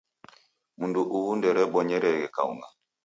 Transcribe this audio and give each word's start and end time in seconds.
Mndu 0.79 1.01
uhu 1.17 1.29
nderebonyeghe 1.37 2.11
kaung'a 2.35 2.67